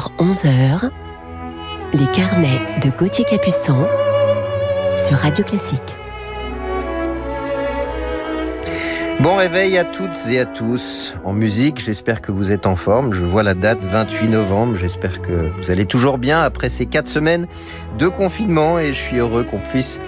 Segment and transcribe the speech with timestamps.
[0.00, 0.90] 10h-11h,
[1.92, 3.86] les carnets de Gauthier Capuçon
[4.96, 5.80] sur Radio Classique.
[9.20, 11.14] Bon réveil à toutes et à tous.
[11.24, 13.12] En musique, j'espère que vous êtes en forme.
[13.12, 14.76] Je vois la date 28 novembre.
[14.76, 17.46] J'espère que vous allez toujours bien après ces quatre semaines
[17.98, 19.98] de confinement et je suis heureux qu'on puisse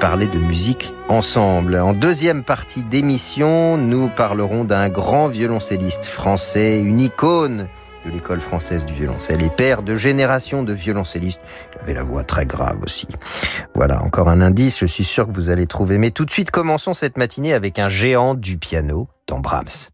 [0.00, 1.76] parler de musique ensemble.
[1.76, 7.68] En deuxième partie d'émission, nous parlerons d'un grand violoncelliste français, une icône
[8.08, 11.40] de l'école française du violoncelle et père de génération de violoncellistes.
[11.74, 13.06] Il avait la voix très grave aussi.
[13.74, 15.98] Voilà, encore un indice, je suis sûr que vous allez trouver.
[15.98, 19.90] Mais tout de suite, commençons cette matinée avec un géant du piano dans Brahms.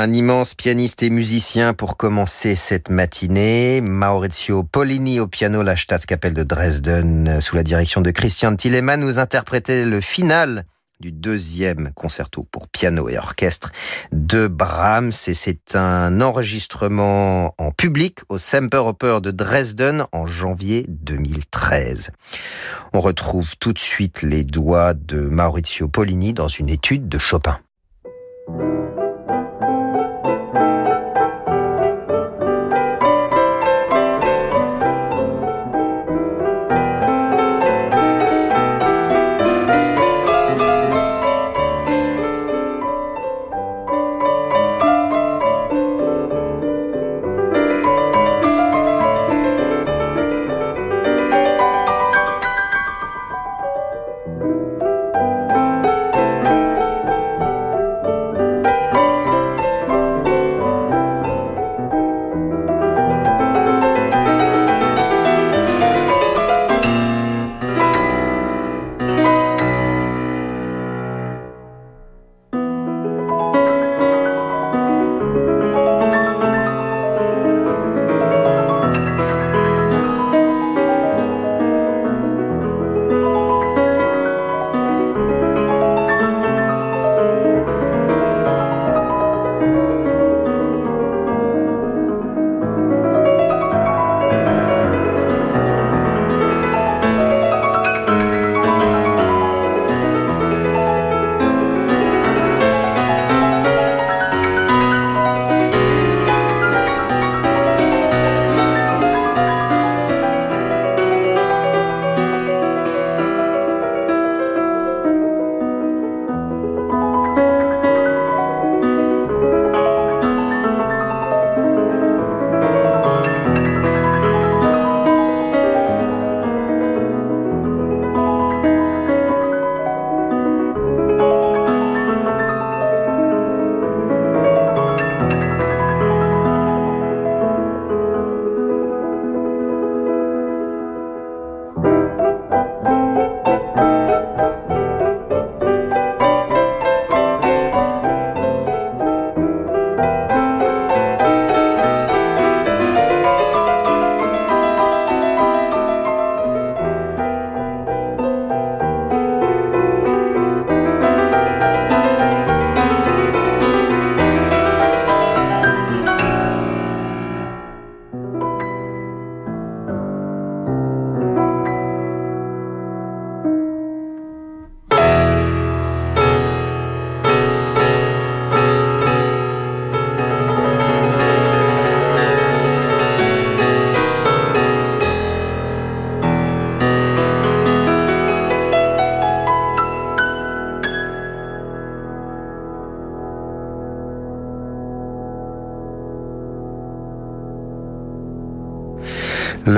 [0.00, 3.82] Un immense pianiste et musicien pour commencer cette matinée.
[3.82, 9.18] Maurizio Polini au piano, la Staatskapelle de Dresden, sous la direction de Christian Tillemann, nous
[9.18, 10.64] interprétait le final
[11.00, 13.72] du deuxième concerto pour piano et orchestre
[14.10, 22.10] de Brahms et c'est un enregistrement en public au Semperoper de Dresden en janvier 2013.
[22.94, 27.60] On retrouve tout de suite les doigts de Maurizio Polini dans une étude de Chopin.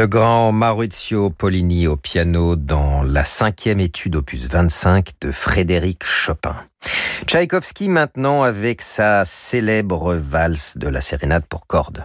[0.03, 6.57] Le grand Maurizio Polini au piano dans la cinquième étude opus 25 de Frédéric Chopin.
[7.25, 12.05] Tchaïkovski maintenant avec sa célèbre valse de la sérénade pour cordes.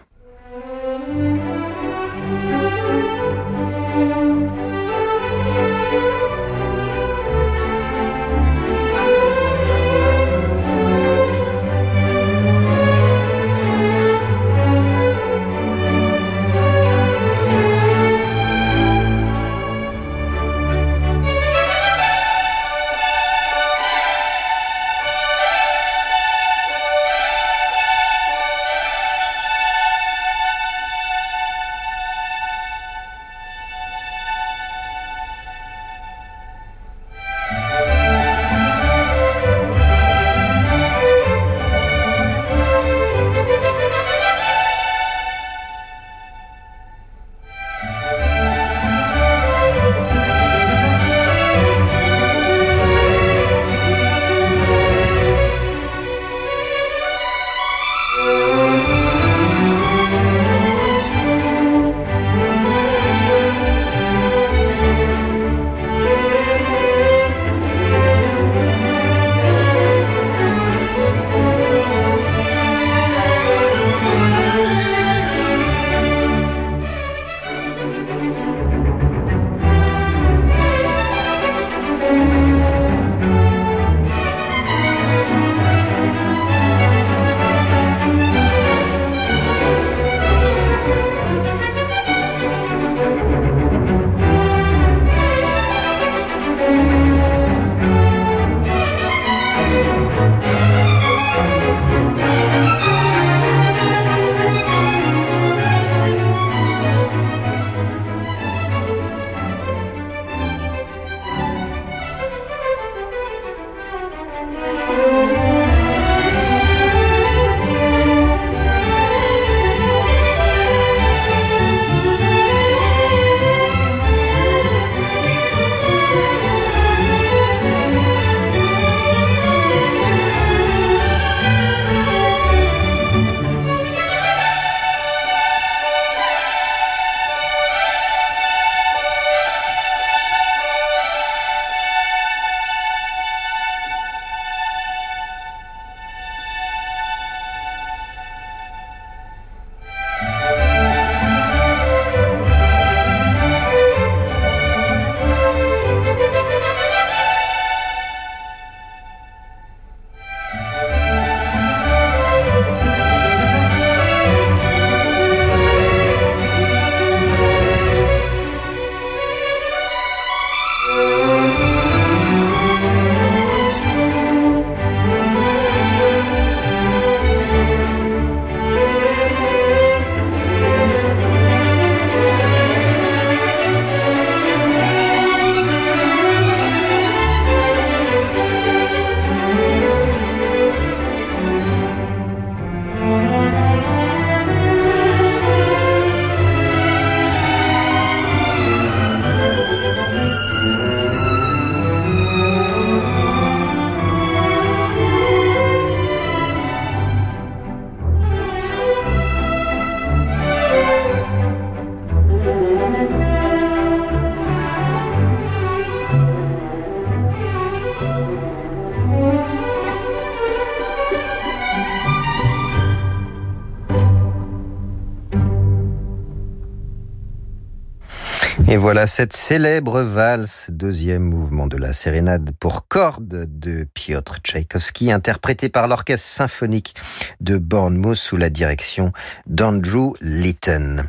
[228.78, 235.12] Et voilà cette célèbre valse, deuxième mouvement de la sérénade pour cordes de Piotr Tchaïkovski,
[235.12, 236.94] interprété par l'orchestre symphonique
[237.42, 239.14] de Bournemouth sous la direction
[239.48, 241.08] d'Andrew Litton.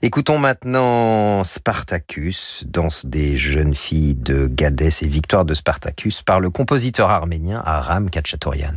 [0.00, 6.48] Écoutons maintenant Spartacus, danse des jeunes filles de Gadès et victoire de Spartacus par le
[6.48, 8.76] compositeur arménien Aram Kachaturian.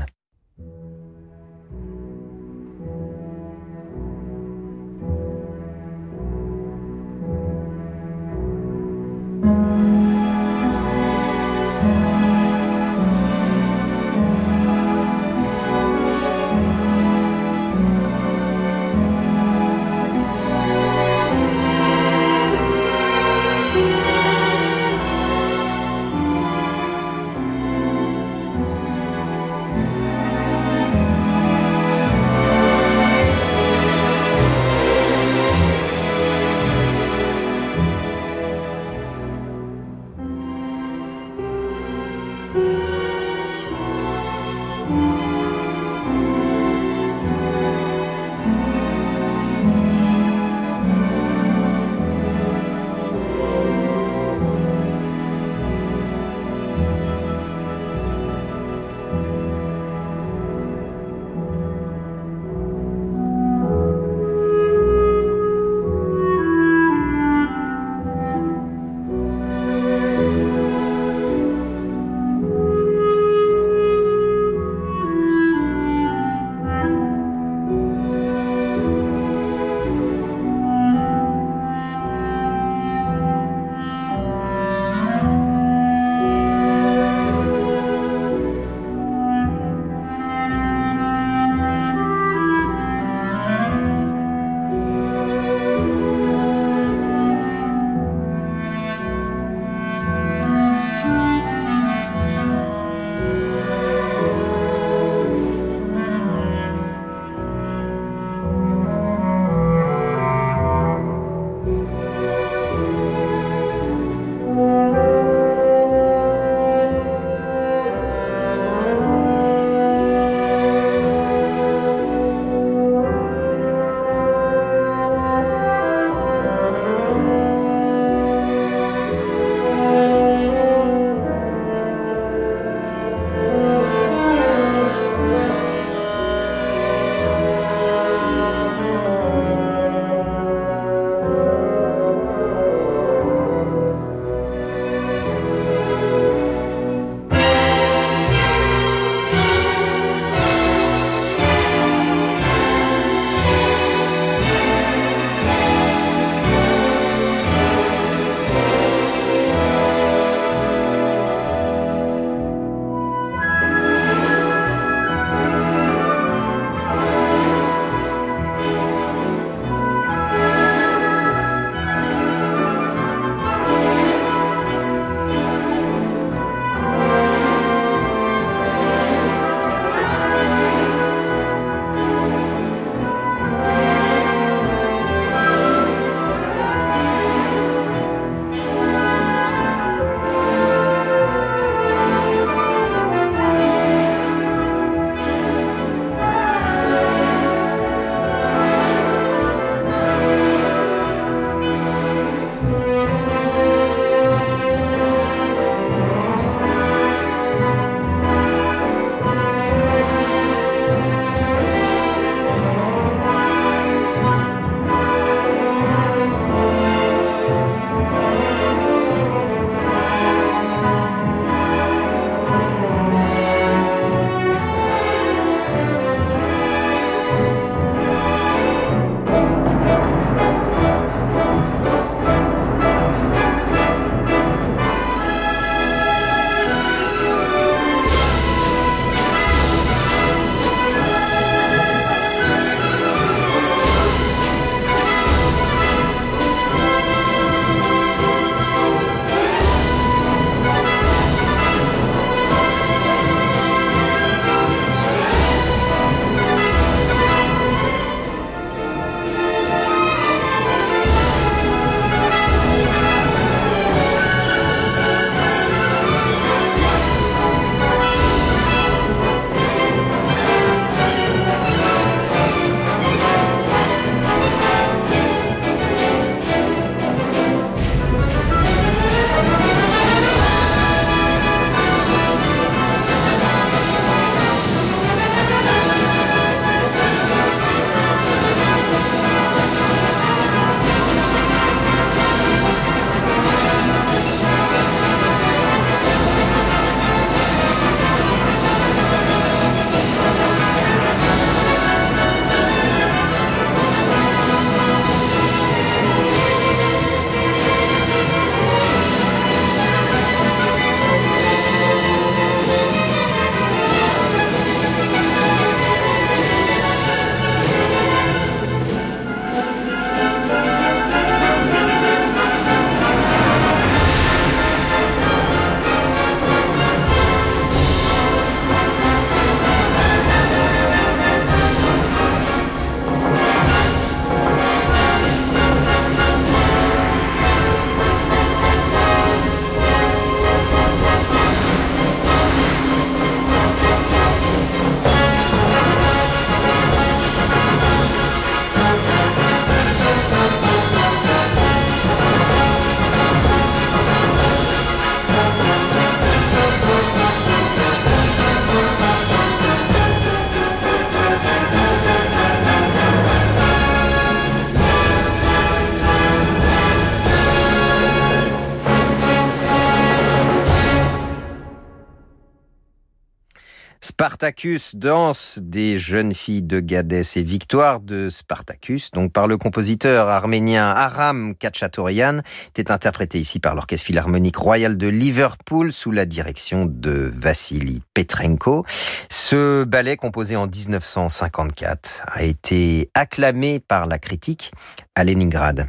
[374.18, 380.30] Spartacus, danse des jeunes filles de Gadès et victoire de Spartacus, donc par le compositeur
[380.30, 386.86] arménien Aram Khatchatorian, était interprété ici par l'Orchestre Philharmonique Royal de Liverpool sous la direction
[386.86, 388.86] de Vassili Petrenko.
[389.30, 394.72] Ce ballet composé en 1954 a été acclamé par la critique
[395.16, 395.88] à Leningrad.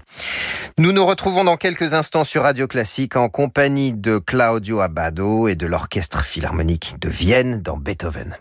[0.79, 5.55] Nous nous retrouvons dans quelques instants sur Radio Classique en compagnie de Claudio Abbado et
[5.55, 8.37] de l'Orchestre Philharmonique de Vienne dans Beethoven.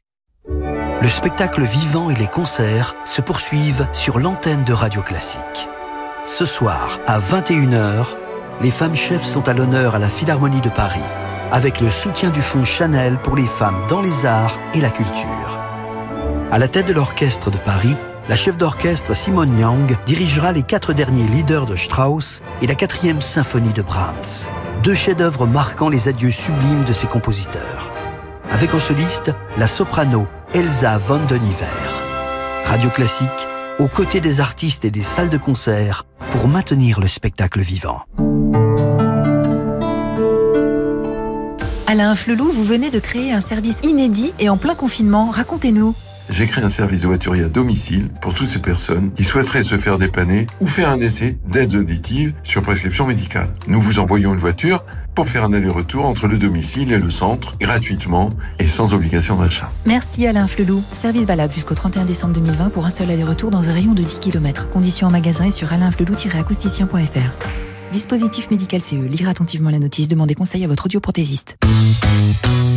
[1.01, 5.69] Le spectacle vivant et les concerts se poursuivent sur l'antenne de Radio Classique.
[6.25, 8.07] Ce soir, à 21h,
[8.61, 10.99] les femmes chefs sont à l'honneur à la Philharmonie de Paris,
[11.51, 15.59] avec le soutien du Fonds Chanel pour les femmes dans les arts et la culture.
[16.51, 17.95] À la tête de l'orchestre de Paris,
[18.27, 23.21] la chef d'orchestre Simone Young dirigera les quatre derniers leaders de Strauss et la quatrième
[23.21, 24.47] symphonie de Brahms,
[24.83, 27.91] deux chefs-d'œuvre marquant les adieux sublimes de ses compositeurs.
[28.49, 31.65] Avec en soliste la soprano Elsa von Deniver.
[32.65, 33.29] Radio Classique,
[33.77, 38.01] aux côtés des artistes et des salles de concert pour maintenir le spectacle vivant.
[41.87, 45.29] Alain Flelou, vous venez de créer un service inédit et en plein confinement.
[45.29, 45.93] Racontez-nous.
[46.29, 49.77] J'ai créé un service de voiture à domicile pour toutes ces personnes qui souhaiteraient se
[49.77, 53.47] faire dépanner ou faire un essai d'aides auditives sur prescription médicale.
[53.67, 54.83] Nous vous envoyons une voiture
[55.13, 59.69] pour faire un aller-retour entre le domicile et le centre gratuitement et sans obligation d'achat.
[59.85, 60.81] Merci Alain Flelou.
[60.93, 64.19] Service valable jusqu'au 31 décembre 2020 pour un seul aller-retour dans un rayon de 10
[64.19, 64.69] km.
[64.69, 67.74] Conditions en magasin et sur alainflelou-acousticien.fr.
[67.95, 68.95] Dispositif médical CE.
[68.95, 70.09] Lire attentivement la notice.
[70.09, 71.55] Demandez conseil à votre audioprothésiste.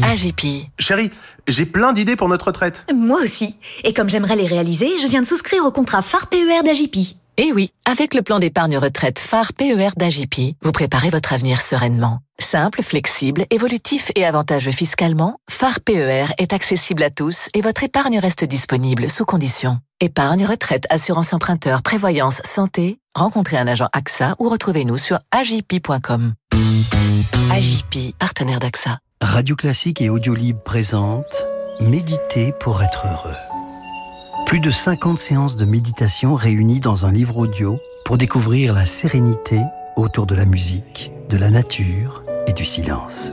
[0.05, 0.71] AGP.
[0.79, 1.11] Chérie,
[1.49, 2.87] j'ai plein d'idées pour notre retraite.
[2.95, 3.57] Moi aussi.
[3.83, 7.17] Et comme j'aimerais les réaliser, je viens de souscrire au contrat phare PER d'AGP.
[7.41, 12.19] Eh oui, avec le plan d'épargne retraite phare PER d'AGP, vous préparez votre avenir sereinement.
[12.41, 18.19] Simple, flexible, évolutif et avantageux fiscalement, phare PER est accessible à tous et votre épargne
[18.19, 19.79] reste disponible sous conditions.
[20.01, 26.35] Épargne, retraite, assurance emprunteur, prévoyance, santé, rencontrez un agent AXA ou retrouvez-nous sur agip.com.
[27.53, 28.99] AGP, partenaire d'AXA.
[29.21, 31.47] Radio Classique et Audiolib présentent
[31.79, 33.37] Méditer pour être heureux.
[34.49, 39.61] Plus de 50 séances de méditation réunies dans un livre audio pour découvrir la sérénité
[39.95, 43.31] autour de la musique, de la nature et du silence.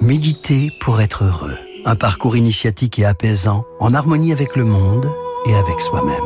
[0.00, 1.58] Méditer pour être heureux.
[1.84, 5.10] Un parcours initiatique et apaisant en harmonie avec le monde
[5.44, 6.22] et avec soi-même.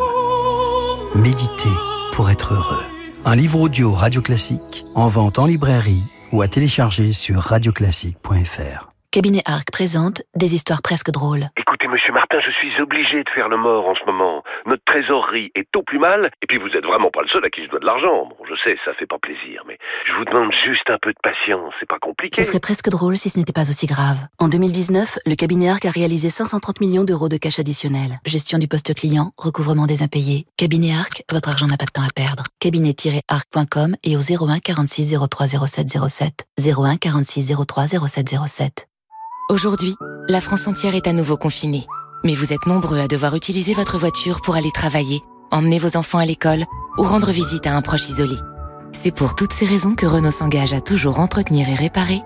[1.14, 1.79] Méditer
[2.12, 2.85] pour être heureux.
[3.25, 8.91] Un livre audio Radio Classique en vente en librairie ou à télécharger sur radioclassique.fr.
[9.19, 11.49] Cabinet Arc présente des histoires presque drôles.
[11.57, 14.45] Écoutez, monsieur Martin, je suis obligé de faire le mort en ce moment.
[14.65, 17.51] Notre trésorerie est au plus mal, et puis vous êtes vraiment pas le seul à
[17.51, 18.27] qui je dois de l'argent.
[18.27, 19.77] Bon, je sais, ça fait pas plaisir, mais
[20.07, 22.41] je vous demande juste un peu de patience, c'est pas compliqué.
[22.41, 24.19] Ce serait presque drôle si ce n'était pas aussi grave.
[24.39, 28.21] En 2019, le cabinet Arc a réalisé 530 millions d'euros de cash additionnel.
[28.25, 30.47] Gestion du poste client, recouvrement des impayés.
[30.57, 32.45] Cabinet Arc, votre argent n'a pas de temps à perdre.
[32.61, 36.47] Cabinet-arc.com et au 01 46 03 07 07.
[36.65, 38.89] 01 46 03 07 07.
[39.51, 39.97] Aujourd'hui,
[40.29, 41.87] la France entière est à nouveau confinée.
[42.23, 46.19] Mais vous êtes nombreux à devoir utiliser votre voiture pour aller travailler, emmener vos enfants
[46.19, 46.67] à l'école
[46.99, 48.35] ou rendre visite à un proche isolé.
[48.93, 52.21] C'est pour toutes ces raisons que Renault s'engage à toujours entretenir et réparer,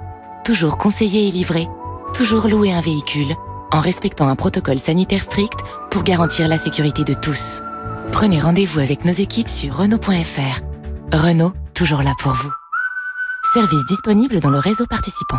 [0.44, 1.68] toujours conseiller et livrer,
[2.12, 3.36] toujours louer un véhicule,
[3.70, 5.60] en respectant un protocole sanitaire strict
[5.92, 7.62] pour garantir la sécurité de tous.
[8.10, 10.60] Prenez rendez-vous avec nos équipes sur Renault.fr.
[11.16, 12.50] Renault, toujours là pour vous.
[13.54, 15.38] Service disponible dans le réseau participant.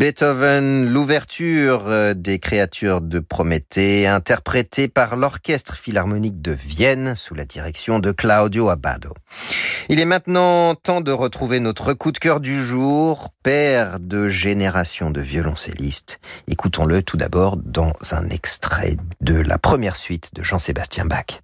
[0.00, 7.44] Beethoven, l'ouverture euh, des créatures de Prométhée, interprétée par l'Orchestre Philharmonique de Vienne sous la
[7.44, 9.12] direction de Claudio Abbado.
[9.90, 15.10] Il est maintenant temps de retrouver notre coup de cœur du jour, père de génération
[15.10, 16.18] de violoncellistes.
[16.48, 21.42] Écoutons-le tout d'abord dans un extrait de la première suite de Jean-Sébastien Bach.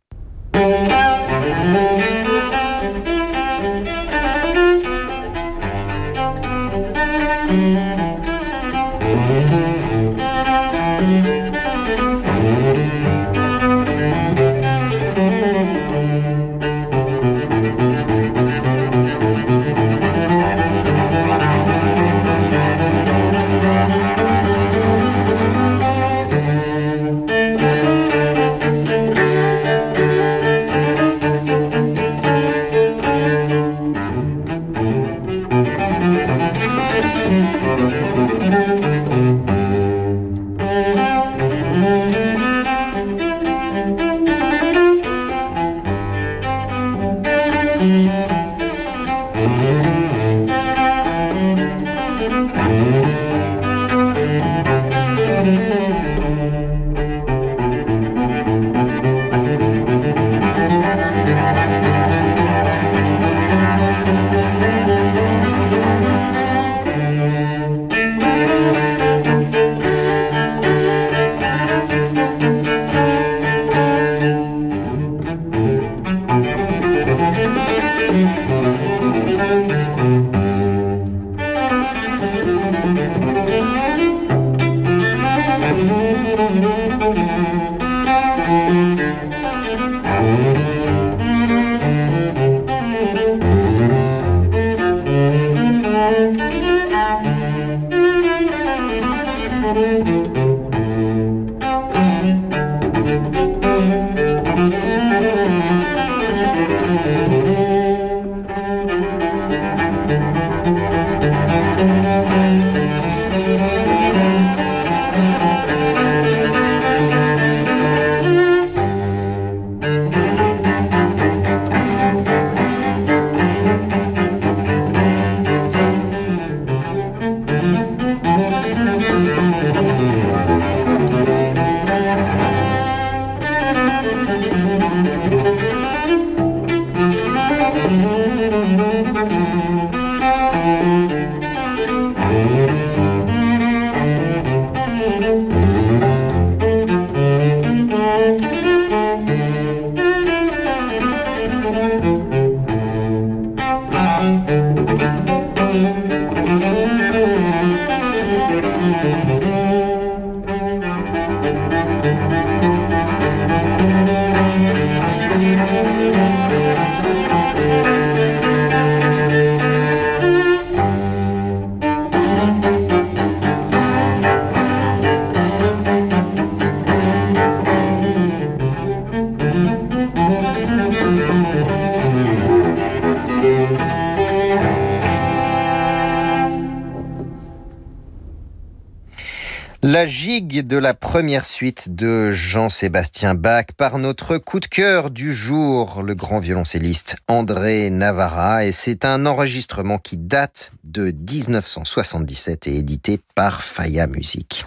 [191.26, 197.16] Première suite de Jean-Sébastien Bach par notre coup de cœur du jour, le grand violoncelliste
[197.26, 198.64] André Navarra.
[198.64, 204.64] Et c'est un enregistrement qui date de 1977 et édité par Faya Music.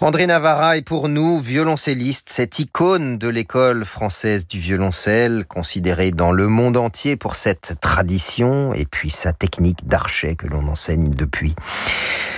[0.00, 6.30] André Navarra est pour nous violoncelliste, cette icône de l'école française du violoncelle, considérée dans
[6.30, 11.56] le monde entier pour cette tradition et puis sa technique d'archet que l'on enseigne depuis.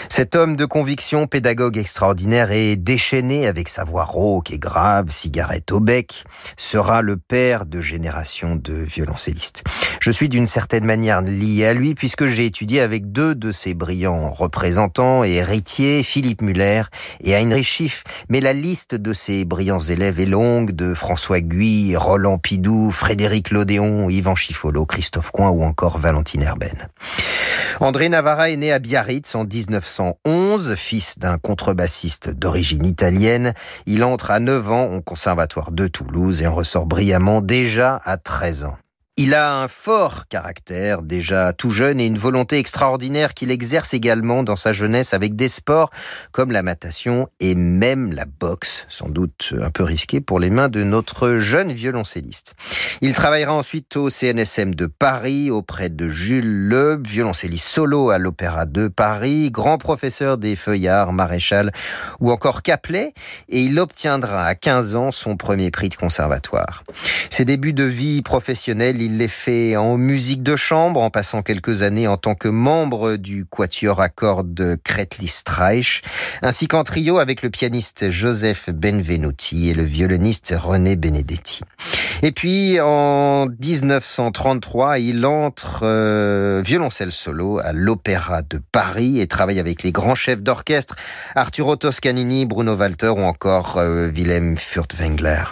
[0.08, 5.72] Cet homme de conviction, pédagogue extraordinaire et déchaîné avec sa voix rauque et grave, cigarette
[5.72, 6.24] au bec,
[6.56, 9.62] sera le père de générations de violoncellistes.
[10.00, 13.74] Je suis d'une certaine manière lié à lui puisque j'ai étudié avec deux de ses
[13.74, 16.82] brillants représentants et héritiers, Philippe Muller
[17.20, 18.04] et Heinrich Schiff.
[18.28, 23.50] Mais la liste de ses brillants élèves est longue, de François Guy, Roland Pidou, Frédéric
[23.50, 26.88] Lodéon, Yvan Chiffolo, Christophe Coin ou encore Valentine Herben.
[27.80, 29.44] André Navarra est né à Biarritz en
[29.98, 33.54] 1911, fils d'un contrebassiste d'origine italienne.
[33.86, 38.16] Il entre à 9 ans au Conservatoire de Toulouse et en ressort brillamment déjà à
[38.16, 38.76] 13 ans.
[39.18, 44.42] Il a un fort caractère, déjà tout jeune, et une volonté extraordinaire qu'il exerce également
[44.42, 45.88] dans sa jeunesse avec des sports
[46.32, 50.68] comme la natation et même la boxe, sans doute un peu risqué pour les mains
[50.68, 52.52] de notre jeune violoncelliste.
[53.00, 58.66] Il travaillera ensuite au CNSM de Paris auprès de Jules Leub, violoncelliste solo à l'Opéra
[58.66, 61.72] de Paris, grand professeur des Feuillards, Maréchal
[62.20, 63.14] ou encore Caplet,
[63.48, 66.84] et il obtiendra à 15 ans son premier prix de conservatoire.
[67.30, 71.82] Ses débuts de vie professionnelle, il les fait en musique de chambre, en passant quelques
[71.82, 76.02] années en tant que membre du quatuor à cordes Kretli Streich,
[76.42, 81.60] ainsi qu'en trio avec le pianiste Joseph Benvenuti et le violoniste René Benedetti.
[82.22, 89.60] Et puis en 1933, il entre euh, violoncelle solo à l'Opéra de Paris et travaille
[89.60, 90.96] avec les grands chefs d'orchestre
[91.36, 95.44] Arturo Toscanini, Bruno Walter ou encore euh, Wilhelm Furtwängler.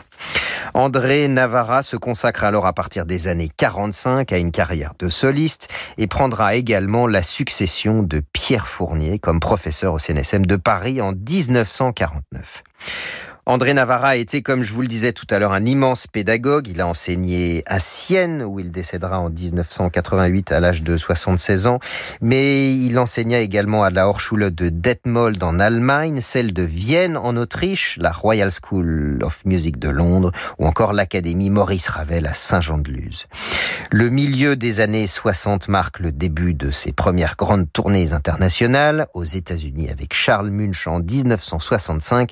[0.76, 5.68] André Navarra se consacre alors à partir des années 45 à une carrière de soliste
[5.98, 11.12] et prendra également la succession de Pierre Fournier comme professeur au CNSM de Paris en
[11.12, 12.64] 1949.
[13.46, 16.66] André Navarra a été, comme je vous le disais tout à l'heure, un immense pédagogue.
[16.66, 21.78] Il a enseigné à Sienne, où il décédera en 1988 à l'âge de 76 ans.
[22.22, 27.36] Mais il enseigna également à la Hochschule de Detmold en Allemagne, celle de Vienne en
[27.36, 33.26] Autriche, la Royal School of Music de Londres, ou encore l'Académie Maurice Ravel à Saint-Jean-de-Luz.
[33.90, 39.24] Le milieu des années 60 marque le début de ses premières grandes tournées internationales aux
[39.24, 42.30] États-Unis avec Charles Munch en 1965,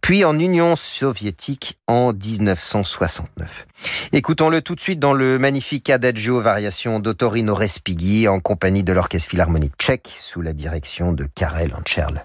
[0.00, 3.66] puis en Union soviétique en 1969.
[4.12, 9.30] Écoutons-le tout de suite dans le magnifique Adagio Variation d'Ottorino Respighi en compagnie de l'Orchestre
[9.30, 12.22] Philharmonique tchèque sous la direction de Karel Ancherl.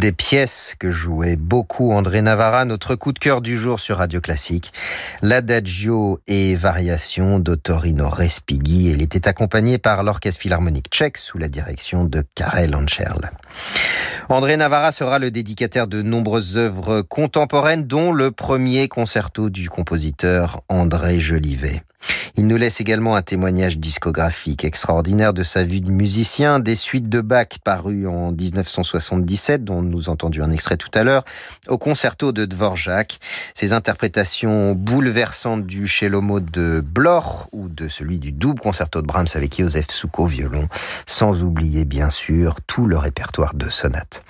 [0.00, 4.22] Des pièces que jouait beaucoup André Navarra, notre coup de cœur du jour sur Radio
[4.22, 4.72] Classique,
[5.20, 8.90] l'Adagio et Variation d'Ottorino Respighi.
[8.90, 13.30] Elle était accompagnée par l'Orchestre Philharmonique tchèque sous la direction de Karel Ancherl.
[14.30, 20.62] André Navarra sera le dédicataire de nombreuses œuvres contemporaines, dont le premier concerto du compositeur
[20.70, 21.82] André Jolivet.
[22.36, 27.08] Il nous laisse également un témoignage discographique extraordinaire de sa vie de musicien, des suites
[27.08, 31.24] de Bach parues en 1977, dont nous entendions un extrait tout à l'heure,
[31.68, 33.18] au concerto de Dvorak,
[33.54, 39.28] ses interprétations bouleversantes du cello de Bloch ou de celui du double concerto de Brahms
[39.34, 40.68] avec Joseph Souko violon,
[41.06, 44.22] sans oublier bien sûr tout le répertoire de sonates.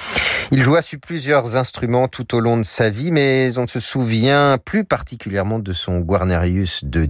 [0.53, 4.59] Il joua sur plusieurs instruments tout au long de sa vie, mais on se souvient
[4.65, 7.05] plus particulièrement de son Guarnerius de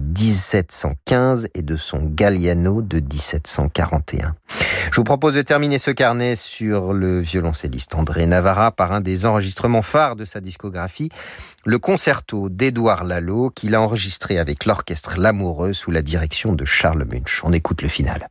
[0.81, 4.35] 1715 et de son Galliano de 1741.
[4.91, 9.25] Je vous propose de terminer ce carnet sur le violoncelliste André Navarra par un des
[9.25, 11.09] enregistrements phares de sa discographie,
[11.65, 17.05] le concerto d'Édouard Lalo qu'il a enregistré avec l'orchestre L'Amoureux sous la direction de Charles
[17.05, 17.41] Munch.
[17.43, 18.27] On écoute le final.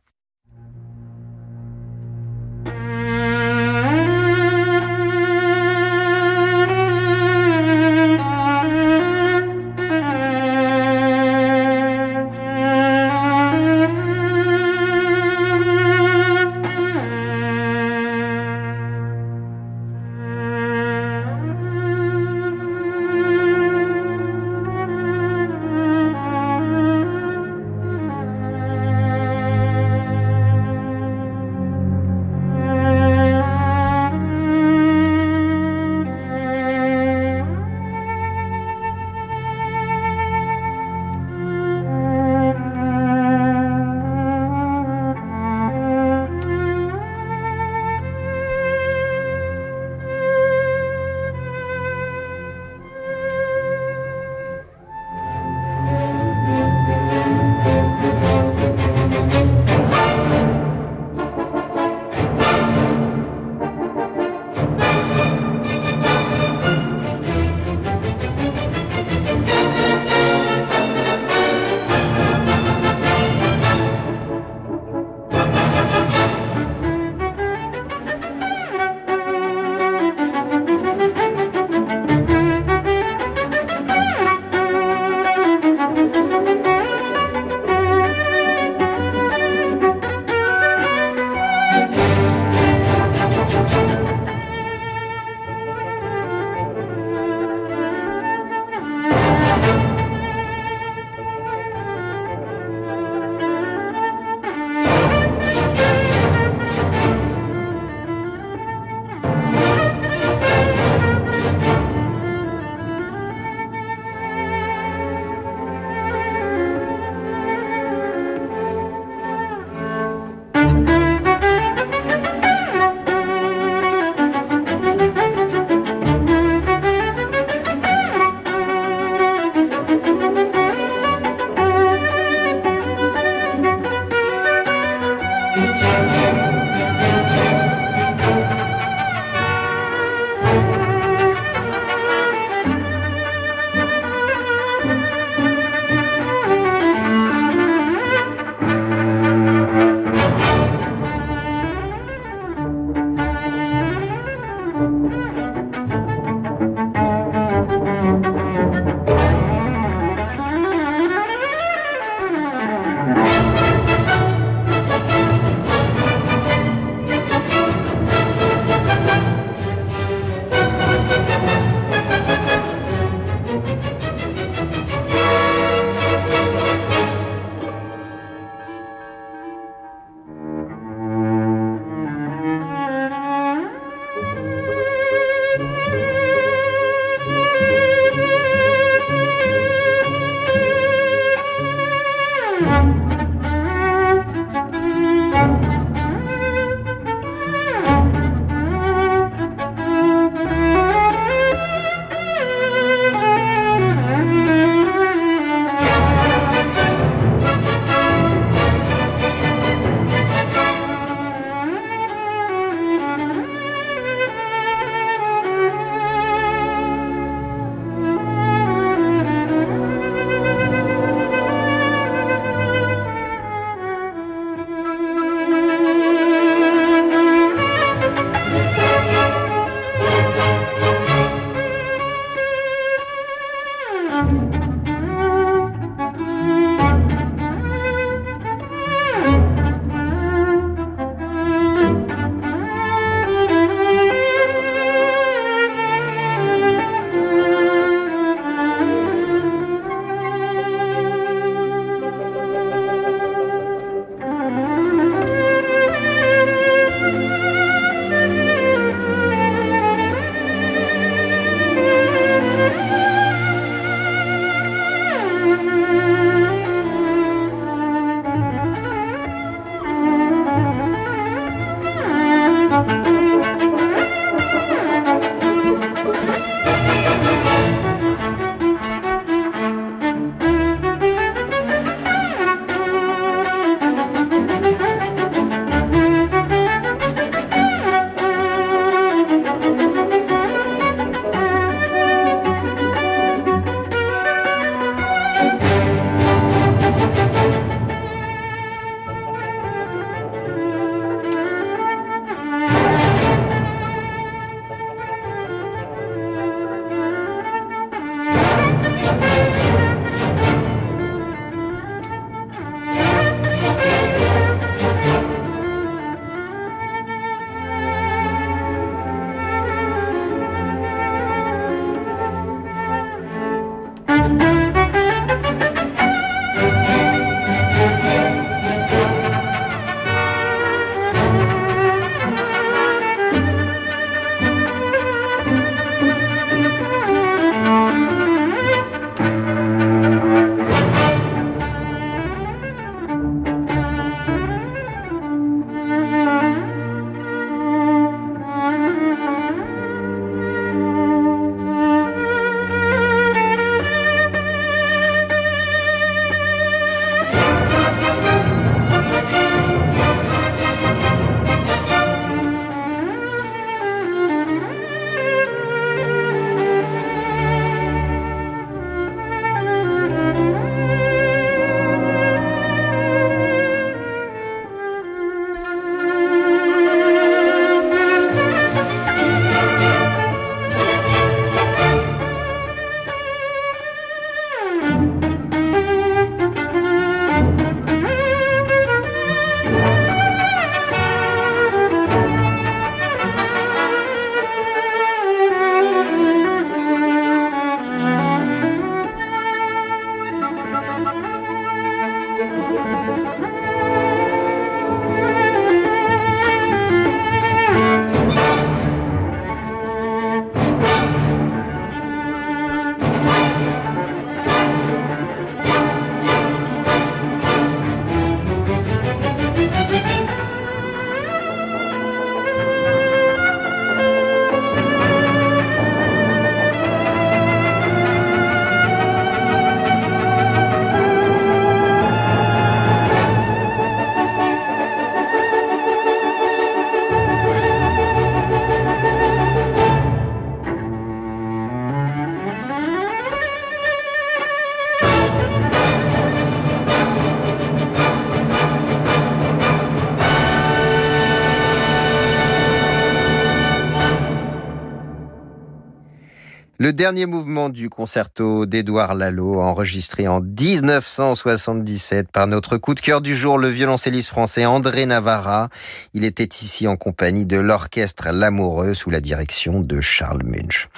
[456.91, 463.21] Le dernier mouvement du concerto d'Édouard Lalo, enregistré en 1977 par notre coup de cœur
[463.21, 465.69] du jour, le violoncelliste français André Navarra.
[466.13, 470.89] Il était ici en compagnie de l'orchestre L'Amoureux sous la direction de Charles Munch.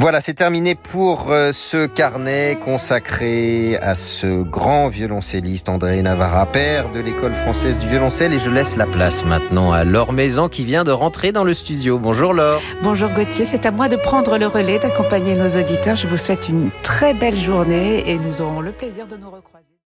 [0.00, 6.92] Voilà, c'est terminé pour euh, ce carnet consacré à ce grand violoncelliste André Navarra, père
[6.92, 8.32] de l'école française du violoncelle.
[8.32, 11.52] Et je laisse la place maintenant à Laure Maison qui vient de rentrer dans le
[11.52, 11.98] studio.
[11.98, 12.62] Bonjour Laure.
[12.80, 15.96] Bonjour Gauthier, c'est à moi de prendre le relais, d'accompagner nos auditeurs.
[15.96, 19.67] Je vous souhaite une très belle journée et nous aurons le plaisir de nous recroiser.